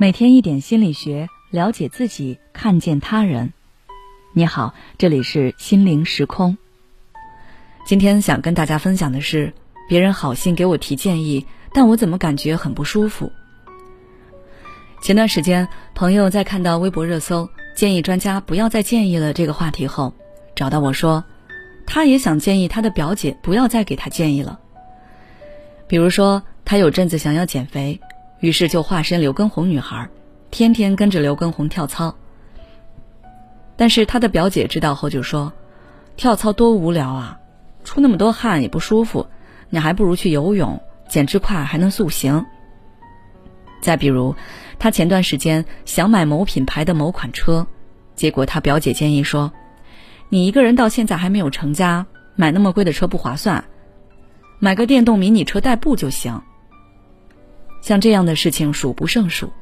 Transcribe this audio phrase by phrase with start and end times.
[0.00, 3.52] 每天一点心理学，了解自己，看见他人。
[4.32, 6.56] 你好，这里是心灵时空。
[7.84, 9.52] 今天想跟大家分享的是，
[9.90, 13.30] 别人好心给我提建议，但我怎么感觉很不舒服。
[15.02, 17.46] 前段时间，朋友在看到微博热搜
[17.76, 20.14] “建议专家不要再建议了”这个话题后，
[20.56, 21.22] 找到我说，
[21.84, 24.60] 他也想建议他的表姐不要再给他建议了。
[25.86, 28.00] 比如说，他有阵子想要减肥。
[28.40, 30.08] 于是就化身刘畊宏女孩，
[30.50, 32.14] 天天跟着刘畊宏跳操。
[33.76, 35.52] 但是他的表姐知道后就说
[36.16, 37.38] ：“跳操多无聊啊，
[37.84, 39.26] 出那么多汗也不舒服，
[39.68, 42.44] 你还不如去游泳，减脂快还能塑形。”
[43.80, 44.34] 再比如，
[44.78, 47.66] 他前段时间想买某品牌的某款车，
[48.14, 49.52] 结果他表姐建议说
[50.28, 53.64] ：“你一个人到现在还没有成家，买那么贵的车不划算，
[54.58, 56.42] 买个电动迷你车代步就行。”
[57.80, 59.52] 像这样的事情数不胜数，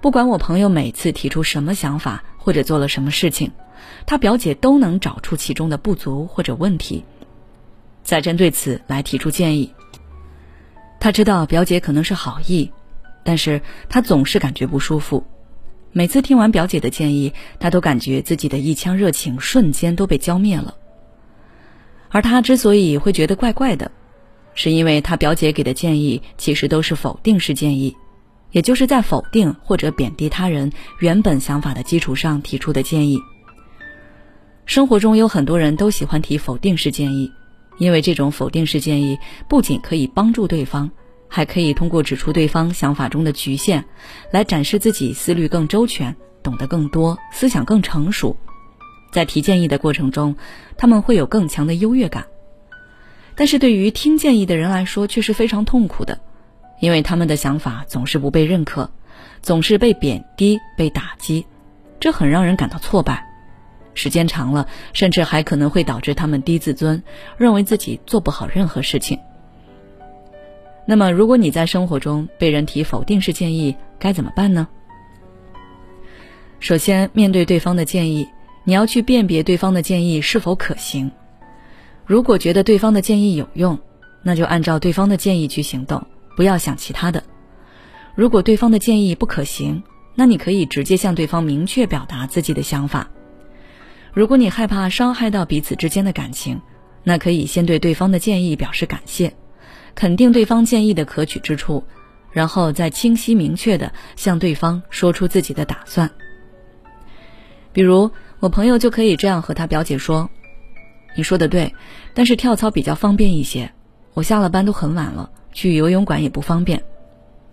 [0.00, 3.52] 不管我朋友每次提出什么想法或者做了什么事情，
[4.06, 7.04] 他表姐都能找出其中的不足或者问题，
[8.02, 9.74] 再针对此来提出建议。
[10.98, 12.70] 他知道表姐可能是好意，
[13.24, 15.24] 但是他总是感觉不舒服。
[15.92, 20.76] 每次听完表姐的建议，他都感觉自己的一腔热情瞬间都被浇灭了。
[22.10, 23.90] 而他之所以会觉得怪怪的。
[24.54, 27.96] 是因为他表姐给的建议其实都是否定式建议，
[28.50, 33.18] 也就是在否定或者贬低他人原本想法的基础上提出的建议。
[34.66, 37.30] 生活中有很多人都喜欢提否定式建议，
[37.78, 40.90] 因为这种否定式建议不仅可以帮助对方，
[41.26, 43.84] 还可以通过指出对方想法中的局限，
[44.30, 48.36] 来展示自己思虑更周全、懂得更多、思想更成熟。
[49.10, 50.36] 在提建议的过程中，
[50.76, 52.24] 他们会有更强的优越感。
[53.34, 56.18] 但是对于听建议的人来说，却是非常痛苦的，
[56.80, 58.90] 因为他们的想法总是不被认可，
[59.42, 61.46] 总是被贬低、被打击，
[61.98, 63.26] 这很让人感到挫败。
[63.92, 67.02] 时间长了，甚至还可能会导致他们低自尊，
[67.36, 69.18] 认为自己做不好任何事情。
[70.86, 74.68] 那么，如果你在生活中被人提否定式建议，该怎么办呢？
[76.60, 78.28] 首先，面对对方的建议，
[78.64, 81.10] 你要去辨别对方的建议是否可行。
[82.10, 83.78] 如果觉得对方的建议有用，
[84.24, 86.04] 那就按照对方的建议去行动，
[86.34, 87.22] 不要想其他的。
[88.16, 89.80] 如果对方的建议不可行，
[90.16, 93.08] 那你可以直接向对方明确表达自己的想法。
[94.12, 96.60] 如果你害怕伤害到彼此之间的感情，
[97.04, 99.32] 那可以先对对方的建议表示感谢，
[99.94, 101.84] 肯定对方建议的可取之处，
[102.32, 106.10] 然后再清晰明确的向对方说出自己的打算。
[107.72, 108.10] 比如，
[108.40, 110.28] 我朋友就可以这样和他表姐说。
[111.14, 111.74] 你说的对，
[112.14, 113.72] 但是跳操比较方便一些。
[114.14, 116.82] 我下了班都很晚了，去游泳馆也不方便。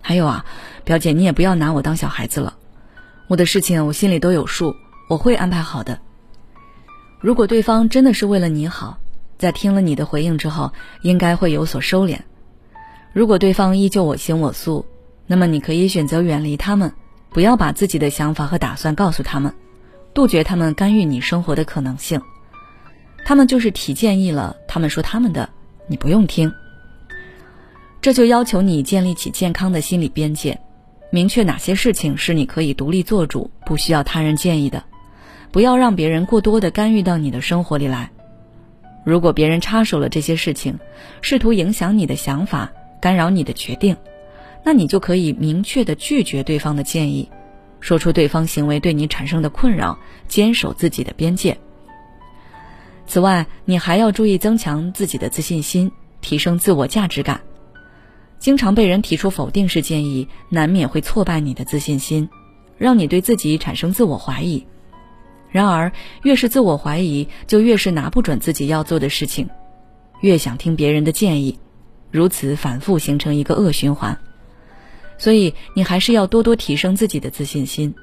[0.00, 0.44] 还有啊，
[0.84, 2.56] 表姐，你也不要拿我当小孩子了。
[3.26, 4.74] 我的事情我心里都有数，
[5.08, 5.98] 我会安排好的。
[7.20, 8.98] 如果对方真的是为了你好，
[9.38, 12.18] 在听了你的回应之后，应该会有所收敛。
[13.12, 14.86] 如果对方依旧我行我素，
[15.26, 16.92] 那么你可以选择远离他们，
[17.30, 19.52] 不要把自己的想法和打算告诉他们，
[20.14, 22.20] 杜绝他们干预你生活的可能性。
[23.24, 25.48] 他们就是提建议了，他们说他们的，
[25.86, 26.52] 你不用听。
[28.00, 30.58] 这就要求你建立起健康的心理边界，
[31.10, 34.82] 明确哪些事情是你可以独立做主，不需要他人建议的，
[35.50, 38.10] 不要让别人过多的干预到你的生活里来。
[39.04, 40.78] 如果别人插手了这些事情，
[41.20, 42.70] 试图影响你的想法，
[43.00, 43.96] 干扰你的决定，
[44.64, 47.28] 那你就可以明确的拒绝对方的建议，
[47.80, 51.58] 说出对方行为对你产生的困扰，坚守自己的边界。
[53.08, 57.40] 此外，你还要注意增强自己的自信心，提升自我价值感。
[58.38, 62.28] 经常被人提出否定式建议，难免会挫败你的自信心，
[62.76, 64.64] 让你对自己产生自我怀疑。
[65.50, 65.90] 然而，
[66.22, 69.48] 越是自我怀疑，就越是拿不准自己要做的事情，
[70.20, 71.58] 越想听别人的建议，
[72.10, 74.16] 如此反复形成一个恶循环。
[75.16, 77.94] 所以，你还是要多多提升自己的自信心。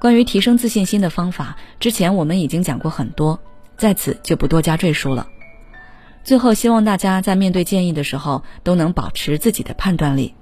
[0.00, 3.38] 关于提升自信心的方法，之前我们已经讲过很多。
[3.80, 5.26] 在此就不多加赘述了。
[6.22, 10.34] 最后，希望大家在面对建议的时候都能保持自己的判断力。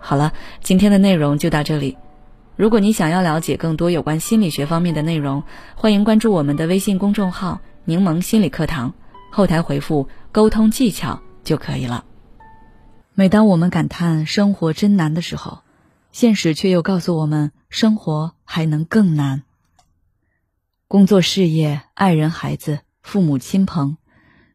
[0.00, 1.96] 好了，今天的内容就到这里。
[2.56, 5.44] 如果你想要了解更多有关心理学方面的内容，
[5.76, 8.94] 欢迎关注我们的微信公众号“柠檬心理课堂”，
[9.30, 12.04] 后台回复“沟通技巧”就可以了。
[13.14, 15.60] 每当我们感叹生活真难的时候，
[16.10, 19.44] 现实却又告诉我们，生活还能更难。
[20.88, 23.98] 工作、事业、爱人、孩子、父母亲朋，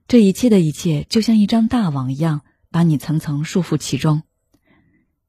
[0.08, 2.42] 这一切的一切，就像一张大网一样，
[2.72, 4.24] 把你层层束缚其中。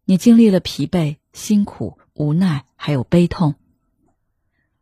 [0.06, 3.56] 你经历了疲惫、辛苦、无奈，还有悲痛。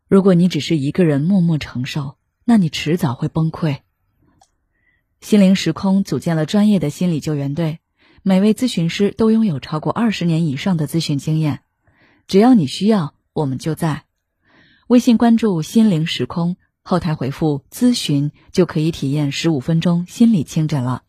[0.07, 2.15] 如果你只是一个人默默承受，
[2.45, 3.79] 那你迟早会崩溃。
[5.19, 7.79] 心灵时空组建了专业的心理救援队，
[8.21, 11.59] 每位咨询师都拥有超过二十年以上的咨询经验。
[12.27, 14.05] 只要你需要，我们就在。
[14.87, 21.03] 微信关注“心灵时空”，后台回复“咨询”就可以体验十五分钟心理清诊了。